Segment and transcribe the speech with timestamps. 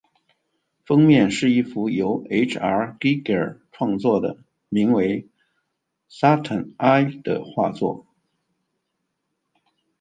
[0.83, 5.29] 封面是一幅由 H.R.Giger 创作的名为
[6.09, 8.07] “Satan I” 的画作。